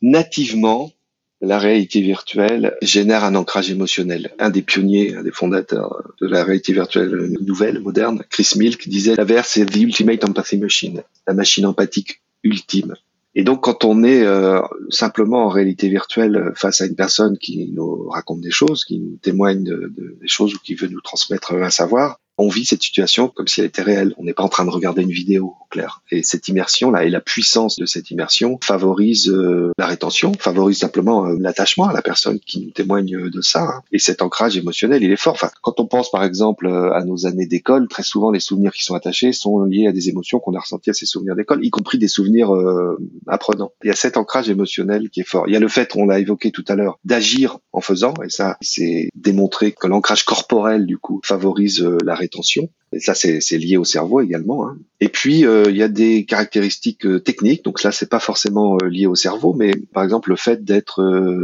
[0.01, 0.91] Nativement,
[1.39, 4.31] la réalité virtuelle génère un ancrage émotionnel.
[4.37, 9.15] Un des pionniers, un des fondateurs de la réalité virtuelle nouvelle, moderne, Chris Milk, disait
[9.15, 12.95] la VR c'est the ultimate empathy machine, la machine empathique ultime.
[13.35, 17.71] Et donc, quand on est euh, simplement en réalité virtuelle face à une personne qui
[17.71, 21.01] nous raconte des choses, qui nous témoigne de, de, des choses ou qui veut nous
[21.01, 24.15] transmettre un savoir, on vit cette situation comme si elle était réelle.
[24.17, 26.01] On n'est pas en train de regarder une vidéo, au clair.
[26.09, 31.27] Et cette immersion-là et la puissance de cette immersion favorise euh, la rétention, favorise simplement
[31.27, 33.63] euh, l'attachement à la personne qui nous témoigne de ça.
[33.63, 33.81] Hein.
[33.91, 35.33] Et cet ancrage émotionnel, il est fort.
[35.33, 38.71] Enfin, quand on pense par exemple euh, à nos années d'école, très souvent les souvenirs
[38.71, 41.63] qui sont attachés sont liés à des émotions qu'on a ressenties à ces souvenirs d'école,
[41.65, 42.51] y compris des souvenirs
[43.27, 43.71] apprenants.
[43.83, 45.45] Il y a cet ancrage émotionnel qui est fort.
[45.47, 48.29] Il y a le fait, on l'a évoqué tout à l'heure, d'agir en faisant, et
[48.29, 53.57] ça, c'est démontré que l'ancrage corporel, du coup, favorise la rétention rétention et ça, c'est
[53.57, 54.67] lié au cerveau également.
[54.67, 54.77] Hein.
[54.99, 57.63] Et puis, euh, il y a des caractéristiques euh, techniques.
[57.63, 60.99] Donc là, c'est pas forcément euh, lié au cerveau, mais par exemple le fait d'être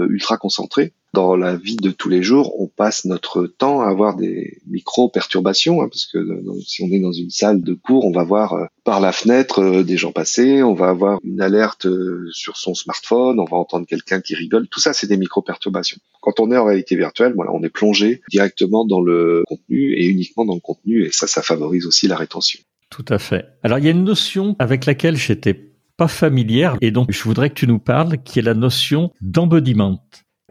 [0.09, 4.17] ultra concentré dans la vie de tous les jours, on passe notre temps à avoir
[4.17, 6.19] des micro-perturbations, hein, parce que
[6.65, 9.59] si on est dans une salle de cours, on va voir euh, par la fenêtre
[9.59, 13.55] euh, des gens passer, on va avoir une alerte euh, sur son smartphone, on va
[13.55, 14.67] entendre quelqu'un qui rigole.
[14.67, 15.99] Tout ça, c'est des micro-perturbations.
[16.19, 20.07] Quand on est en réalité virtuelle, voilà, on est plongé directement dans le contenu et
[20.07, 22.61] uniquement dans le contenu, et ça, ça favorise aussi la rétention.
[22.89, 23.45] Tout à fait.
[23.61, 25.53] Alors, il y a une notion avec laquelle j'étais
[25.97, 30.01] pas familière, et donc je voudrais que tu nous parles, qui est la notion d'embodiment.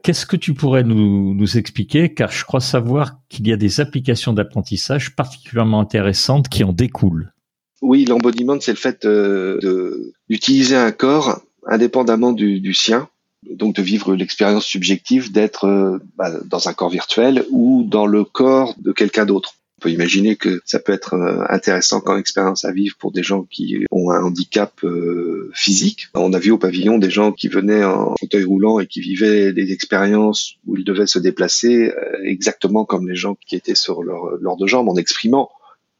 [0.02, 2.12] Qu'est-ce que tu pourrais nous, expliquer?
[2.12, 7.32] Car je crois savoir qu'il y a des applications d'apprentissage particulièrement intéressantes qui en découlent.
[7.80, 13.08] Oui, l'embodiment, c'est le fait euh, d'utiliser un corps indépendamment du, sien,
[13.50, 18.24] donc de vivre l'expérience subjective d'être euh, bah, dans un corps virtuel ou dans le
[18.24, 19.54] corps de quelqu'un d'autre.
[19.84, 23.42] Peut imaginer que ça peut être euh, intéressant comme expérience à vivre pour des gens
[23.42, 26.08] qui ont un handicap euh, physique.
[26.14, 29.52] On a vu au pavillon des gens qui venaient en fauteuil roulant et qui vivaient
[29.52, 34.02] des expériences où ils devaient se déplacer euh, exactement comme les gens qui étaient sur
[34.02, 35.50] leur, leur deux jambes en exprimant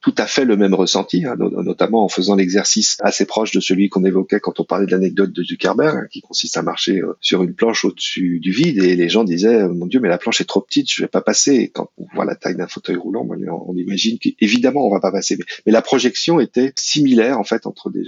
[0.05, 3.89] tout à fait le même ressenti, hein, notamment en faisant l'exercice assez proche de celui
[3.89, 7.17] qu'on évoquait quand on parlait de l'anecdote de Zuckerberg, hein, qui consiste à marcher euh,
[7.23, 10.19] sur une planche au-dessus du vide, et les gens disaient euh, mon Dieu, mais la
[10.19, 11.71] planche est trop petite, je vais pas passer.
[11.73, 15.39] Quand on voit la taille d'un fauteuil roulant, on, imagine qu'évidemment on va pas passer.
[15.65, 18.05] Mais, la projection était similaire en fait entre des,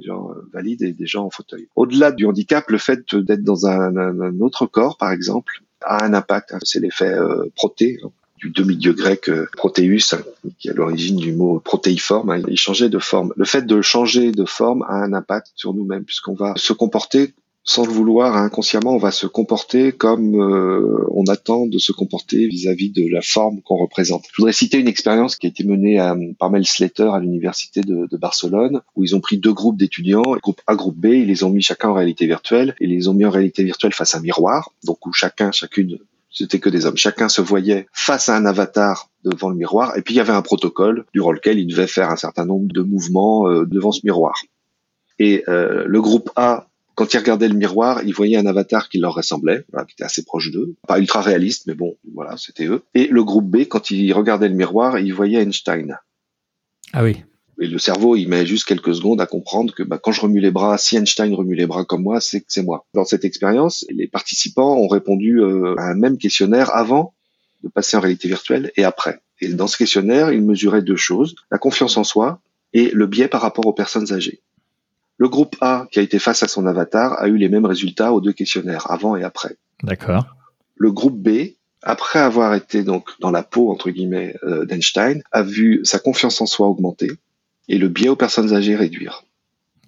[0.00, 1.66] gens euh, valides et des gens en fauteuil.
[1.74, 6.52] Au-delà du handicap, le fait d'être dans un, autre corps, par exemple, a un impact.
[6.52, 6.58] Hein.
[6.62, 7.16] c'est l'effet
[7.56, 7.98] proté
[8.42, 10.16] du demi-dieu grec euh, Proteus,
[10.58, 12.30] qui est à l'origine du mot protéiforme.
[12.30, 12.42] Hein.
[12.48, 13.32] Il changeait de forme.
[13.36, 17.34] Le fait de changer de forme a un impact sur nous-mêmes, puisqu'on va se comporter
[17.64, 22.48] sans le vouloir, inconsciemment, on va se comporter comme euh, on attend de se comporter
[22.48, 24.24] vis-à-vis de la forme qu'on représente.
[24.32, 27.80] Je voudrais citer une expérience qui a été menée à, par Mel Slater à l'université
[27.82, 31.26] de, de, Barcelone, où ils ont pris deux groupes d'étudiants, groupe A, groupe B, ils
[31.26, 34.16] les ont mis chacun en réalité virtuelle, et les ont mis en réalité virtuelle face
[34.16, 35.98] à un miroir, donc où chacun, chacune
[36.32, 36.96] c'était que des hommes.
[36.96, 40.32] Chacun se voyait face à un avatar devant le miroir, et puis il y avait
[40.32, 44.00] un protocole durant lequel il devait faire un certain nombre de mouvements euh, devant ce
[44.04, 44.34] miroir.
[45.18, 48.98] Et euh, le groupe A, quand il regardait le miroir, il voyait un avatar qui
[48.98, 52.82] leur ressemblait, qui était assez proche d'eux, pas ultra réaliste, mais bon, voilà, c'était eux.
[52.94, 55.98] Et le groupe B, quand il regardait le miroir, il voyait Einstein.
[56.92, 57.22] Ah oui.
[57.62, 60.40] Et le cerveau, il met juste quelques secondes à comprendre que bah, quand je remue
[60.40, 62.86] les bras, si Einstein remue les bras comme moi, c'est que c'est moi.
[62.92, 67.14] Dans cette expérience, les participants ont répondu euh, à un même questionnaire avant
[67.62, 69.20] de passer en réalité virtuelle et après.
[69.40, 72.40] Et dans ce questionnaire, ils mesuraient deux choses, la confiance en soi
[72.72, 74.40] et le biais par rapport aux personnes âgées.
[75.18, 78.12] Le groupe A, qui a été face à son avatar, a eu les mêmes résultats
[78.12, 79.54] aux deux questionnaires, avant et après.
[79.84, 80.26] D'accord.
[80.74, 85.44] Le groupe B, après avoir été donc dans la peau entre guillemets euh, d'Einstein, a
[85.44, 87.12] vu sa confiance en soi augmenter
[87.68, 89.24] et le biais aux personnes âgées réduire.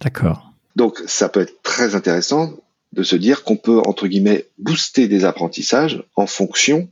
[0.00, 0.52] D'accord.
[0.76, 2.54] Donc ça peut être très intéressant
[2.92, 6.88] de se dire qu'on peut, entre guillemets, booster des apprentissages en fonction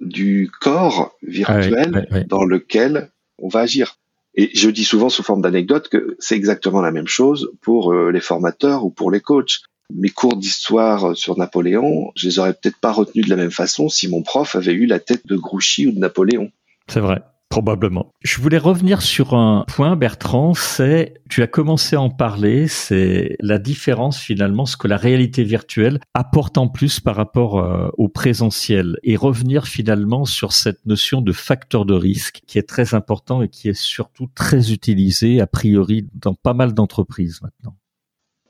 [0.00, 3.98] du corps virtuel dans lequel on va agir.
[4.34, 8.10] Et je dis souvent sous forme d'anecdote que c'est exactement la même chose pour euh,
[8.12, 9.62] les formateurs ou pour les coachs.
[9.92, 13.88] Mes cours d'histoire sur Napoléon, je les aurais peut-être pas retenus de la même façon
[13.88, 16.50] si mon prof avait eu la tête de Grouchy ou de Napoléon.
[16.86, 17.22] C'est vrai.
[17.48, 18.12] Probablement.
[18.22, 23.36] Je voulais revenir sur un point, Bertrand, c'est, tu as commencé à en parler, c'est
[23.40, 28.08] la différence finalement, ce que la réalité virtuelle apporte en plus par rapport euh, au
[28.08, 33.40] présentiel et revenir finalement sur cette notion de facteur de risque qui est très important
[33.40, 37.77] et qui est surtout très utilisé a priori dans pas mal d'entreprises maintenant.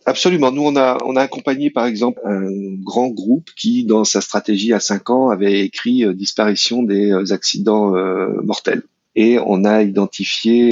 [0.09, 0.51] Absolument.
[0.53, 2.49] Nous, on a, accompagné, par exemple, un
[2.83, 7.31] grand groupe qui, dans sa stratégie à 5 ans, avait écrit euh, disparition des euh,
[7.35, 8.83] accidents euh, mortels.
[9.17, 10.71] Et on a identifié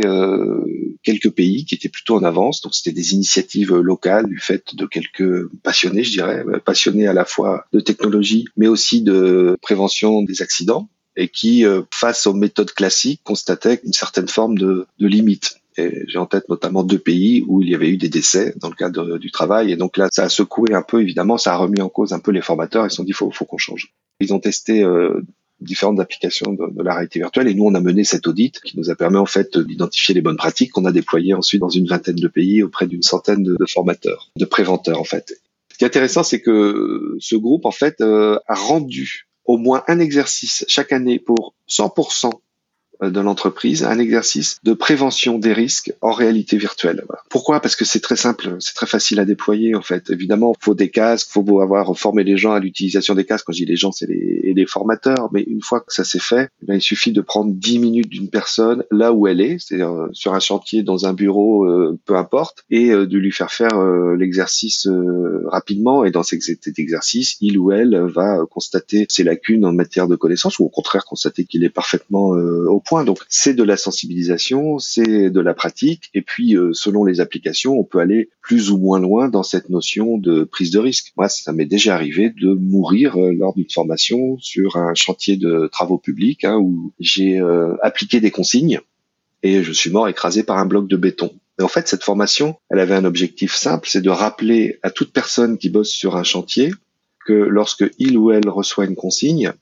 [1.02, 2.60] quelques pays qui étaient plutôt en avance.
[2.60, 7.24] Donc, c'était des initiatives locales du fait de quelques passionnés, je dirais, passionnés à la
[7.24, 13.22] fois de technologie, mais aussi de prévention des accidents et qui, face aux méthodes classiques,
[13.24, 15.58] constataient une certaine forme de limite.
[15.76, 18.74] J'ai en tête notamment deux pays où il y avait eu des décès dans le
[18.74, 19.72] cadre du travail.
[19.72, 22.18] Et donc là, ça a secoué un peu, évidemment, ça a remis en cause un
[22.18, 22.86] peu les formateurs.
[22.86, 23.92] Ils se sont dit, faut, faut qu'on change.
[24.20, 25.20] Ils ont testé euh,
[25.60, 28.90] différentes applications de, la réalité virtuelle et nous, on a mené cet audit qui nous
[28.90, 32.16] a permis en fait d'identifier les bonnes pratiques qu'on a déployées ensuite dans une vingtaine
[32.16, 35.34] de pays auprès d'une centaine de, formateurs, de préventeurs en fait.
[35.72, 39.82] Ce qui est intéressant, c'est que ce groupe en fait euh, a rendu au moins
[39.88, 42.30] un exercice chaque année pour 100% euh,
[43.02, 47.04] de l'entreprise, un exercice de prévention des risques en réalité virtuelle.
[47.28, 47.60] Pourquoi?
[47.60, 50.10] Parce que c'est très simple, c'est très facile à déployer en fait.
[50.10, 53.46] Évidemment, faut des casques, faut avoir formé les gens à l'utilisation des casques.
[53.46, 55.28] Quand je dis les gens, c'est les, les, formateurs.
[55.32, 58.28] Mais une fois que ça s'est fait, eh il suffit de prendre 10 minutes d'une
[58.28, 62.16] personne là où elle est, c'est-à-dire euh, sur un chantier, dans un bureau, euh, peu
[62.16, 63.80] importe, et de lui faire faire
[64.16, 64.88] l'exercice
[65.46, 66.04] rapidement.
[66.04, 70.58] Et dans cet exercice, il ou elle va constater ses lacunes en matière de connaissances
[70.58, 73.04] ou au contraire constater qu'il est parfaitement au point.
[73.04, 77.78] Donc c'est de la sensibilisation, c'est de la pratique, et puis euh, selon les applications,
[77.78, 81.12] on peut aller plus ou moins loin dans cette notion de prise de risque.
[81.16, 85.68] Moi, ça m'est déjà arrivé de mourir euh, lors d'une formation sur un chantier de
[85.70, 88.80] travaux publics hein, où j'ai euh, appliqué des consignes
[89.42, 91.32] et je suis mort écrasé par un bloc de béton.
[91.60, 95.56] En fait, cette formation, elle avait un objectif simple, c'est de rappeler à toute personne
[95.56, 96.72] qui bosse sur un chantier
[97.26, 99.52] que lorsque il ou elle reçoit une consigne,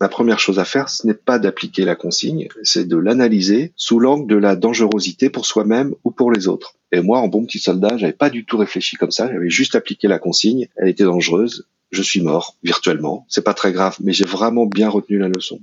[0.00, 3.98] la première chose à faire, ce n'est pas d'appliquer la consigne, c'est de l'analyser sous
[3.98, 6.74] l'angle de la dangerosité pour soi-même ou pour les autres.
[6.92, 9.74] Et moi, en bon petit soldat, j'avais pas du tout réfléchi comme ça, j'avais juste
[9.74, 14.12] appliqué la consigne, elle était dangereuse, je suis mort, virtuellement, c'est pas très grave, mais
[14.12, 15.60] j'ai vraiment bien retenu la leçon.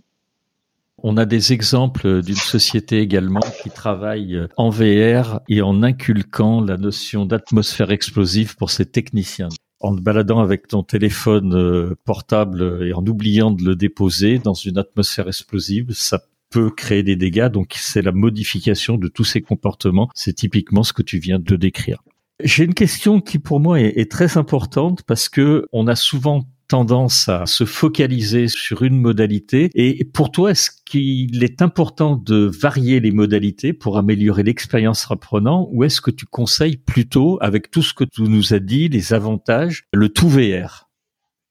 [1.03, 6.77] On a des exemples d'une société également qui travaille en VR et en inculquant la
[6.77, 12.93] notion d'atmosphère explosive pour ses techniciens en te baladant avec ton téléphone euh, portable et
[12.93, 17.49] en oubliant de le déposer dans une atmosphère explosive, ça peut créer des dégâts.
[17.49, 20.09] Donc c'est la modification de tous ces comportements.
[20.13, 22.03] C'est typiquement ce que tu viens de décrire.
[22.43, 26.43] J'ai une question qui pour moi est, est, très importante parce que on a souvent
[26.67, 29.69] tendance à se focaliser sur une modalité.
[29.75, 35.69] Et pour toi, est-ce qu'il est important de varier les modalités pour améliorer l'expérience apprenant
[35.71, 39.13] ou est-ce que tu conseilles plutôt, avec tout ce que tu nous as dit, les
[39.13, 40.89] avantages, le tout VR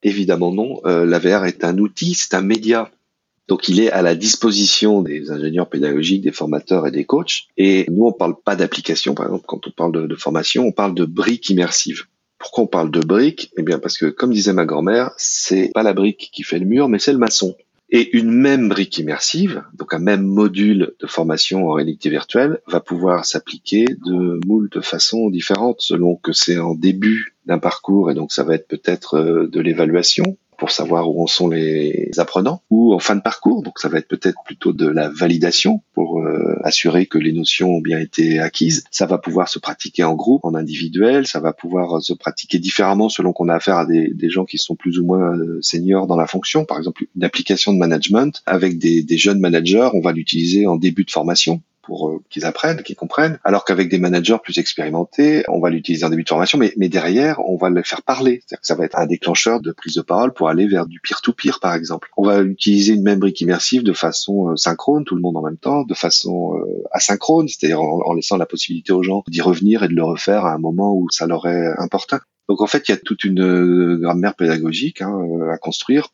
[0.03, 0.81] Évidemment non.
[0.85, 2.91] Euh, la VR est un outil, c'est un média.
[3.49, 7.45] Donc il est à la disposition des ingénieurs pédagogiques, des formateurs et des coachs.
[7.57, 10.95] Et nous, on parle pas d'application, par exemple, quand on parle de formation, on parle
[10.95, 12.05] de briques immersives.
[12.45, 15.83] Pourquoi on parle de briques Eh bien parce que, comme disait ma grand-mère, c'est pas
[15.83, 17.57] la brique qui fait le mur, mais c'est le maçon.
[17.89, 22.81] Et une même brique immersive, donc un même module de formation en réalité virtuelle, va
[22.81, 28.31] pouvoir s'appliquer de moult façons différentes selon que c'est en début d'un parcours et donc
[28.31, 32.95] ça va être peut-être euh, de l'évaluation, pour savoir où en sont les apprenants, ou
[32.95, 36.57] en fin de parcours, donc ça va être peut-être plutôt de la validation pour euh,
[36.63, 38.85] assurer que les notions ont bien été acquises.
[38.91, 43.09] Ça va pouvoir se pratiquer en groupe, en individuel, ça va pouvoir se pratiquer différemment
[43.09, 46.17] selon qu'on a affaire à des, gens qui sont plus ou moins euh, seniors dans
[46.17, 46.65] la fonction.
[46.65, 51.05] Par exemple, une application de management avec des jeunes managers, on va l'utiliser en début
[51.05, 53.39] de formation pour euh, qu'ils apprennent, qu'ils comprennent.
[53.45, 56.89] Alors qu'avec des managers plus expérimentés, on va l'utiliser en début de formation, mais, mais
[56.89, 58.43] derrière, on va le faire parler.
[58.47, 61.01] C'est-à-dire que ça va être un déclencheur de prise de parole pour aller vers du
[61.01, 62.09] peer-to-peer, par exemple.
[62.17, 65.43] On va utiliser une même brique immersive de façon euh, synchrone, tout le monde en
[65.43, 69.83] même temps, de façon euh, asynchrone, c'est-à-dire en, laissant la possibilité aux gens d'y revenir
[69.83, 72.19] et de le refaire à un moment où ça leur est important.
[72.49, 75.19] Donc en fait, il y a toute une grammaire pédagogique hein,
[75.51, 76.09] à construire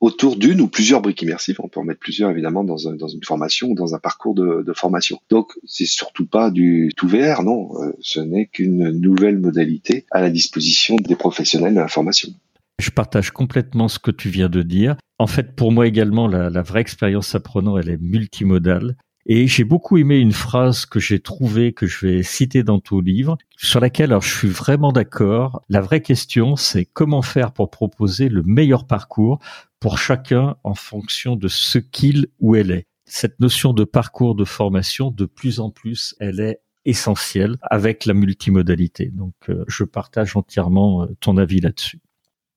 [0.00, 1.56] autour d'une ou plusieurs briques immersives.
[1.62, 5.18] On peut en mettre plusieurs évidemment dans, une formation ou dans un parcours de, formation.
[5.30, 7.70] Donc c'est surtout pas du tout VR, non.
[7.82, 12.30] Euh, ce n'est qu'une nouvelle modalité à la disposition des professionnels de la formation.
[12.78, 14.96] Je partage complètement ce que tu viens de dire.
[15.18, 18.94] En fait, pour moi également, la, la vraie expérience apprenant, elle est multimodale.
[19.30, 23.00] Et j'ai beaucoup aimé une phrase que j'ai trouvée, que je vais citer dans ton
[23.00, 25.62] livre, sur laquelle alors, je suis vraiment d'accord.
[25.68, 29.38] La vraie question, c'est comment faire pour proposer le meilleur parcours
[29.80, 32.86] pour chacun en fonction de ce qu'il ou elle est.
[33.04, 38.14] Cette notion de parcours de formation, de plus en plus, elle est essentielle avec la
[38.14, 39.10] multimodalité.
[39.12, 42.00] Donc, euh, je partage entièrement euh, ton avis là-dessus.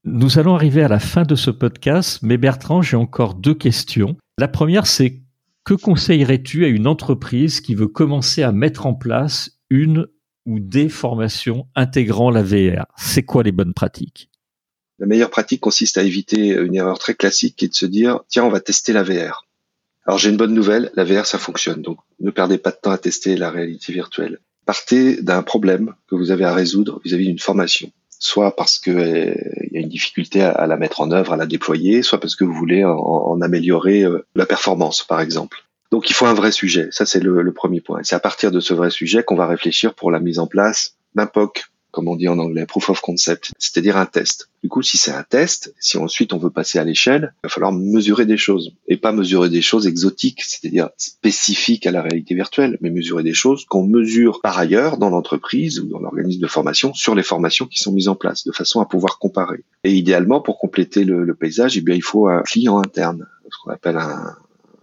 [0.05, 4.15] Nous allons arriver à la fin de ce podcast, mais Bertrand, j'ai encore deux questions.
[4.37, 5.21] La première, c'est
[5.63, 10.07] que conseillerais-tu à une entreprise qui veut commencer à mettre en place une
[10.45, 14.29] ou des formations intégrant la VR C'est quoi les bonnes pratiques?
[14.99, 18.19] La meilleure pratique consiste à éviter une erreur très classique qui est de se dire
[18.27, 19.47] tiens on va tester la VR.
[20.05, 22.91] Alors j'ai une bonne nouvelle, la VR ça fonctionne, donc ne perdez pas de temps
[22.91, 24.39] à tester la réalité virtuelle.
[24.65, 27.91] Partez d'un problème que vous avez à résoudre vis-à-vis d'une formation,
[28.21, 29.35] soit parce qu'il euh,
[29.71, 32.45] y a une difficulté à, la mettre en œuvre, à la déployer, soit parce que
[32.45, 35.65] vous voulez en, améliorer euh, la performance par exemple.
[35.91, 37.99] Donc il faut un vrai sujet, ça c'est le, le premier point.
[38.03, 40.95] C'est à partir de ce vrai sujet qu'on va réfléchir pour la mise en place
[41.15, 44.49] d'un POC, comme on dit en anglais, proof of concept, c'est-à-dire un test.
[44.63, 47.49] Du coup, si c'est un test, si ensuite on veut passer à l'échelle, il va
[47.49, 52.35] falloir mesurer des choses et pas mesurer des choses exotiques, c'est-à-dire spécifiques à la réalité
[52.35, 56.47] virtuelle, mais mesurer des choses qu'on mesure par ailleurs dans l'entreprise ou dans l'organisme de
[56.47, 59.63] formation sur les formations qui sont mises en place, de façon à pouvoir comparer.
[59.83, 63.71] Et idéalement, pour compléter le, paysage, eh bien, il faut un client interne, ce qu'on
[63.71, 64.35] appelle un,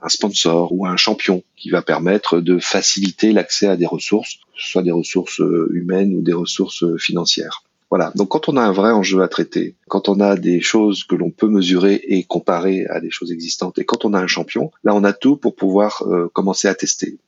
[0.02, 4.82] un sponsor ou un champion qui va permettre de faciliter l'accès à des ressources, soit
[4.82, 7.62] des ressources humaines ou des ressources financières.
[7.90, 8.12] Voilà.
[8.14, 11.14] Donc quand on a un vrai enjeu à traiter, quand on a des choses que
[11.14, 14.70] l'on peut mesurer et comparer à des choses existantes, et quand on a un champion,
[14.84, 17.18] là on a tout pour pouvoir euh, commencer à tester.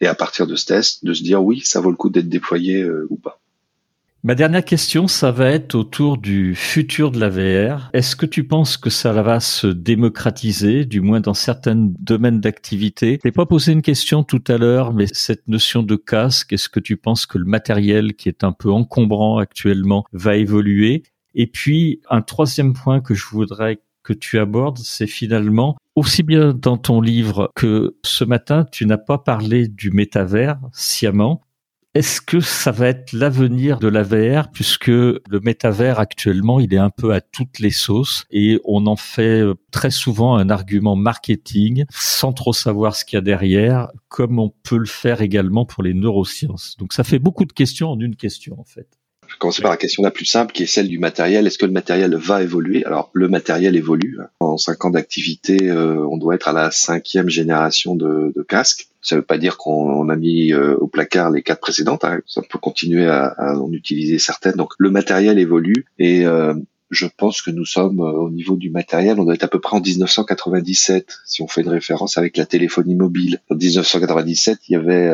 [0.00, 2.28] Et à partir de ce test, de se dire oui, ça vaut le coup d'être
[2.28, 3.40] déployé euh, ou pas.
[4.26, 7.90] Ma dernière question, ça va être autour du futur de la VR.
[7.92, 13.20] Est-ce que tu penses que ça va se démocratiser, du moins dans certains domaines d'activité?
[13.24, 16.80] Je pas posé une question tout à l'heure, mais cette notion de casque, est-ce que
[16.80, 21.04] tu penses que le matériel qui est un peu encombrant actuellement va évoluer?
[21.36, 26.52] Et puis, un troisième point que je voudrais que tu abordes, c'est finalement aussi bien
[26.52, 31.42] dans ton livre que ce matin, tu n'as pas parlé du métavers sciemment.
[31.96, 36.78] Est-ce que ça va être l'avenir de la VR puisque le métavers actuellement il est
[36.78, 40.94] un peu à toutes les sauces et on en fait euh, très souvent un argument
[40.94, 45.64] marketing sans trop savoir ce qu'il y a derrière comme on peut le faire également
[45.64, 46.76] pour les neurosciences.
[46.78, 48.95] Donc ça fait beaucoup de questions en une question en fait.
[49.28, 51.46] Je vais commencer par la question la plus simple qui est celle du matériel.
[51.46, 52.84] Est-ce que le matériel va évoluer?
[52.84, 54.18] Alors le matériel évolue.
[54.40, 58.88] En cinq ans d'activité, euh, on doit être à la cinquième génération de, de casques.
[59.02, 62.04] Ça ne veut pas dire qu'on a mis euh, au placard les quatre précédentes.
[62.04, 62.20] Hein.
[62.26, 64.54] Ça peut continuer à, à, en utiliser certaines.
[64.54, 66.54] Donc le matériel évolue et euh,
[66.90, 69.60] je pense que nous sommes euh, au niveau du matériel, on doit être à peu
[69.60, 73.40] près en 1997, si on fait une référence avec la téléphonie mobile.
[73.50, 75.12] En 1997, il y avait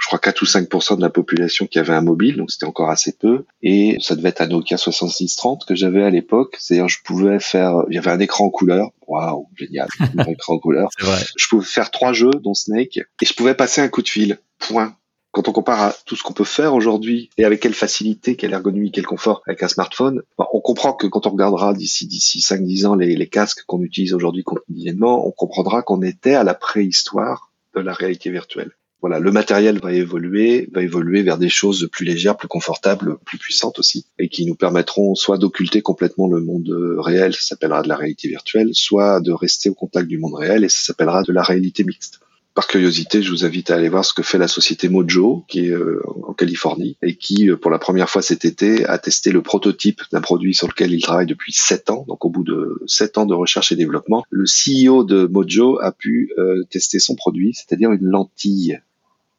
[0.00, 2.90] je crois 4 ou 5% de la population qui avait un mobile, donc c'était encore
[2.90, 3.44] assez peu.
[3.62, 6.56] Et ça devait être un Nokia 6630 que j'avais à l'époque.
[6.58, 8.90] C'est-à-dire, je pouvais faire, il y avait un écran en couleur.
[9.06, 10.88] Waouh, génial, un écran en couleur.
[11.00, 11.22] Vrai.
[11.36, 14.38] Je pouvais faire trois jeux, dont Snake, et je pouvais passer un coup de fil.
[14.58, 14.96] Point.
[15.32, 18.54] Quand on compare à tout ce qu'on peut faire aujourd'hui et avec quelle facilité, quelle
[18.54, 22.86] ergonomie, quel confort avec un smartphone, on comprend que quand on regardera d'ici d'ici 5-10
[22.86, 27.52] ans les, les casques qu'on utilise aujourd'hui quotidiennement, on comprendra qu'on était à la préhistoire
[27.74, 32.04] de la réalité virtuelle voilà, le matériel va évoluer, va évoluer vers des choses plus
[32.04, 36.74] légères, plus confortables, plus puissantes aussi, et qui nous permettront soit d'occulter complètement le monde
[36.98, 40.64] réel, ça s'appellera de la réalité virtuelle, soit de rester au contact du monde réel,
[40.64, 42.20] et ça s'appellera de la réalité mixte.
[42.56, 45.66] Par curiosité, je vous invite à aller voir ce que fait la société Mojo, qui
[45.66, 49.30] est euh, en Californie, et qui, euh, pour la première fois cet été, a testé
[49.30, 52.06] le prototype d'un produit sur lequel il travaille depuis sept ans.
[52.08, 55.92] Donc, au bout de sept ans de recherche et développement, le CEO de Mojo a
[55.92, 58.80] pu euh, tester son produit, c'est-à-dire une lentille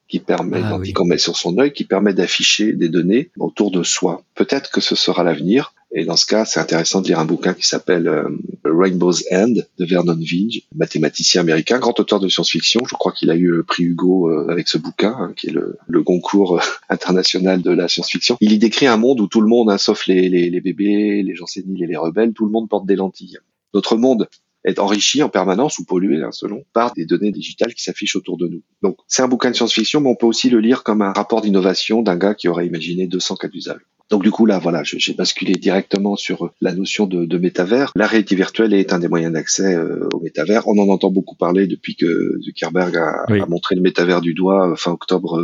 [0.07, 3.81] qui permet, ah, qu'on met sur son œil, qui permet d'afficher des données autour de
[3.81, 4.21] soi.
[4.35, 5.73] Peut-être que ce sera l'avenir.
[5.93, 8.27] Et dans ce cas, c'est intéressant de lire un bouquin qui s'appelle euh,
[8.65, 12.81] Rainbow's End de Vernon Vinge, mathématicien américain, grand auteur de science-fiction.
[12.87, 15.53] Je crois qu'il a eu le prix Hugo euh, avec ce bouquin, hein, qui est
[15.53, 18.37] le, concours euh, international de la science-fiction.
[18.41, 21.47] Il y décrit un monde où tout le monde, hein, sauf les bébés, les gens
[21.47, 23.37] séniles et les rebelles, tout le monde porte des lentilles.
[23.73, 24.27] Notre monde
[24.65, 28.37] est enrichi en permanence ou pollué, hein, selon, par des données digitales qui s'affichent autour
[28.37, 28.61] de nous.
[28.81, 31.41] Donc, c'est un bouquin de science-fiction, mais on peut aussi le lire comme un rapport
[31.41, 33.79] d'innovation d'un gars qui aurait imaginé 200 cas d'usage.
[34.09, 37.91] Donc du coup là, voilà, j'ai basculé directement sur la notion de, de, métavers.
[37.95, 40.67] La réalité virtuelle est un des moyens d'accès euh, au métavers.
[40.67, 44.71] On en entend beaucoup parler depuis que Zuckerberg a, a montré le métavers du doigt
[44.71, 45.41] euh, fin octobre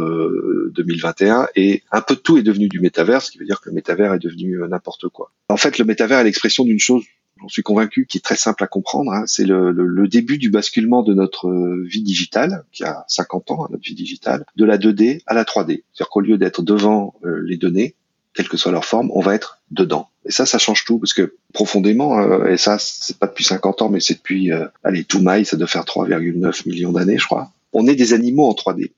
[0.73, 1.41] 2021.
[1.41, 3.69] Euh, Et un peu de tout est devenu du métavers, ce qui veut dire que
[3.69, 5.31] le métavers est devenu n'importe quoi.
[5.49, 7.03] En fait, le métavers est l'expression d'une chose
[7.43, 9.11] j'en suis convaincu, qui est très simple à comprendre.
[9.11, 9.23] Hein.
[9.27, 13.65] C'est le, le, début du basculement de notre euh, vie digitale, qui a 50 ans,
[13.65, 15.83] hein, notre vie digitale, de la 2D à la 3D.
[15.93, 17.95] C'est-à-dire qu'au lieu d'être devant euh, les données,
[18.33, 20.09] quelle que soit leur forme, on va être dedans.
[20.25, 23.81] Et ça, ça change tout, parce que profondément, euh, et ça, c'est pas depuis 50
[23.81, 24.51] ans, mais c'est depuis,
[24.83, 27.51] allez, tout maille, ça doit faire 3,9 millions d'années, je crois.
[27.73, 28.91] On est des animaux en 3D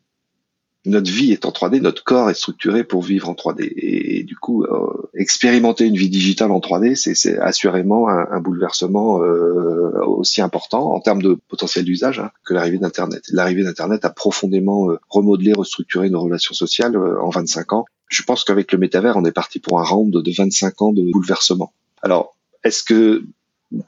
[0.85, 3.73] notre vie est en 3D, notre corps est structuré pour vivre en 3D.
[3.75, 10.03] Et, du coup, euh, expérimenter une vie digitale en 3D, c'est assurément un, bouleversement euh,
[10.05, 13.23] aussi important en termes de potentiel d'usage hein, que l'arrivée d'Internet.
[13.31, 17.85] L'arrivée d'Internet a profondément euh, remodelé, restructuré nos relations sociales euh, en 25 ans.
[18.07, 21.03] Je pense qu'avec le métavers, on est parti pour un round de 25 ans de
[21.11, 21.73] bouleversement.
[22.01, 23.25] Alors, est-ce que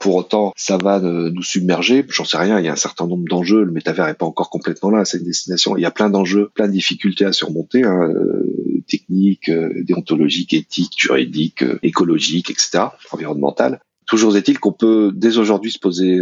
[0.00, 2.04] pour autant, ça va nous submerger?
[2.08, 2.58] J'en sais rien.
[2.58, 3.62] Il y a un certain nombre d'enjeux.
[3.62, 5.04] Le métavers n'est pas encore complètement là.
[5.04, 5.76] C'est une destination.
[5.76, 10.52] Il y a plein d'enjeux, plein de difficultés à surmonter, hein, euh, techniques, euh, déontologiques,
[10.52, 13.80] éthiques, juridiques, euh, écologiques, etc., environnementales.
[14.06, 16.18] Toujours est-il qu'on peut dès aujourd'hui se poser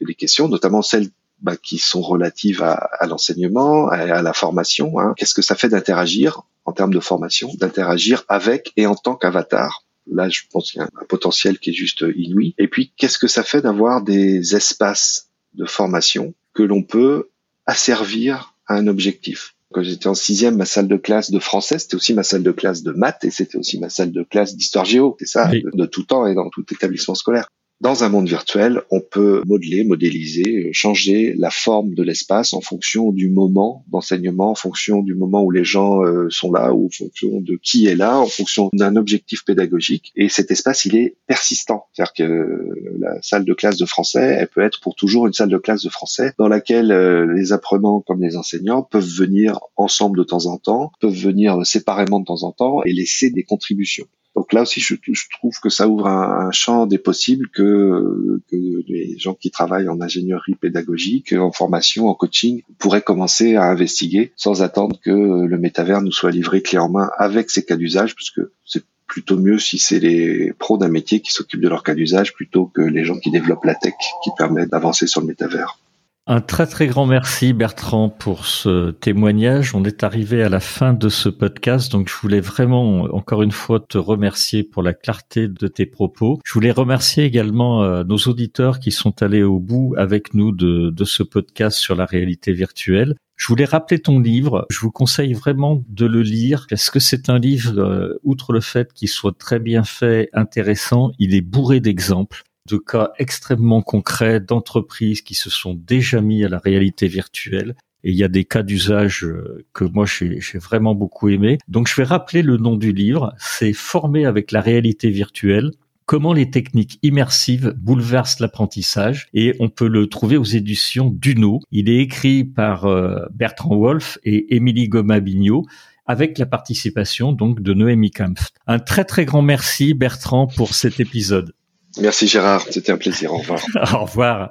[0.00, 1.10] des questions, notamment celles
[1.44, 4.98] bah, qui sont relatives à, à l'enseignement, à, à, la formation.
[4.98, 5.12] Hein.
[5.18, 9.84] Qu'est-ce que ça fait d'interagir en termes de formation, d'interagir avec et en tant qu'avatar?
[10.10, 12.54] Là, je pense qu'il y a un potentiel qui est juste inouï.
[12.56, 17.28] Et puis, qu'est-ce que ça fait d'avoir des espaces de formation que l'on peut
[17.66, 19.54] asservir à un objectif?
[19.70, 22.52] Quand j'étais en sixième, ma salle de classe de français, c'était aussi ma salle de
[22.52, 25.14] classe de maths et c'était aussi ma salle de classe d'histoire géo.
[25.18, 27.50] C'est ça, de, tout temps et dans tout établissement scolaire
[27.84, 32.62] dans un monde virtuel, on peut modeler, modéliser, euh, changer la forme de l'espace en
[32.62, 36.86] fonction du moment d'enseignement, en fonction du moment où les gens euh, sont là, ou
[36.86, 40.12] en fonction de qui est là, en fonction d'un objectif pédagogique.
[40.16, 41.84] Et cet espace, il est persistant.
[41.92, 45.50] C'est-à-dire que la salle de classe de français, elle peut être pour toujours une salle
[45.50, 50.16] de classe de français dans laquelle euh, les apprenants comme les enseignants peuvent venir ensemble
[50.16, 54.06] de temps en temps, peuvent venir séparément de temps en temps et laisser des contributions.
[54.34, 54.94] Donc là aussi, je,
[55.30, 60.56] trouve que ça ouvre un, champ des possibles que, les gens qui travaillent en ingénierie
[60.56, 66.12] pédagogique, en formation, en coaching, pourraient commencer à investiguer sans attendre que le métavers nous
[66.12, 70.00] soit livré clé en main avec ses cas d'usage, puisque c'est plutôt mieux si c'est
[70.00, 73.30] les pros d'un métier qui s'occupent de leur cas d'usage plutôt que les gens qui
[73.30, 75.78] développent la tech qui permettent d'avancer sur le métavers.
[76.26, 79.74] Un très très grand merci Bertrand pour ce témoignage.
[79.74, 83.50] On est arrivé à la fin de ce podcast, donc je voulais vraiment encore une
[83.50, 86.40] fois te remercier pour la clarté de tes propos.
[86.42, 90.88] Je voulais remercier également euh, nos auditeurs qui sont allés au bout avec nous de,
[90.88, 93.16] de ce podcast sur la réalité virtuelle.
[93.36, 94.64] Je voulais rappeler ton livre.
[94.70, 98.62] Je vous conseille vraiment de le lire parce que c'est un livre, euh, outre le
[98.62, 104.40] fait qu'il soit très bien fait, intéressant, il est bourré d'exemples de cas extrêmement concrets
[104.40, 107.74] d'entreprises qui se sont déjà mis à la réalité virtuelle.
[108.04, 111.58] Et il y a des cas d'usage euh, que moi j'ai vraiment beaucoup aimé.
[111.68, 113.34] Donc je vais rappeler le nom du livre.
[113.38, 115.72] C'est Former avec la réalité virtuelle.
[116.06, 121.60] Comment les techniques immersives bouleversent l'apprentissage et on peut le trouver aux éditions Duno.
[121.70, 125.64] Il est écrit par euh, Bertrand Wolf et Émilie Goma-Bignot
[126.06, 128.48] avec la participation donc de Noémie Kampf.
[128.66, 131.54] Un très très grand merci Bertrand pour cet épisode.
[132.00, 133.32] Merci Gérard, c'était un plaisir.
[133.32, 133.60] Au revoir.
[133.94, 134.50] Au revoir.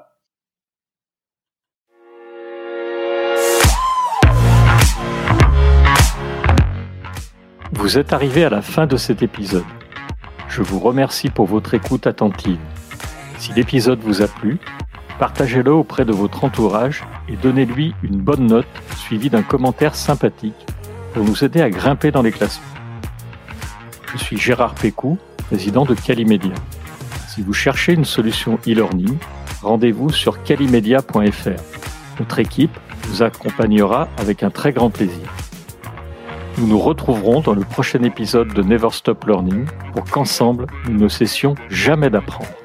[7.74, 9.66] Vous êtes arrivé à la fin de cet épisode.
[10.48, 12.60] Je vous remercie pour votre écoute attentive.
[13.40, 14.60] Si l'épisode vous a plu,
[15.20, 20.66] partagez-le auprès de votre entourage et donnez-lui une bonne note suivie d'un commentaire sympathique
[21.14, 22.64] pour nous aider à grimper dans les classements.
[24.14, 25.18] Je suis Gérard Pécou,
[25.50, 26.54] président de Calimedia.
[27.34, 29.18] Si vous cherchez une solution e-learning,
[29.64, 32.20] rendez-vous sur calimedia.fr.
[32.20, 32.78] Notre équipe
[33.08, 35.34] vous accompagnera avec un très grand plaisir.
[36.60, 39.66] Nous nous retrouverons dans le prochain épisode de Never Stop Learning
[39.96, 42.63] pour qu'ensemble, nous ne cessions jamais d'apprendre.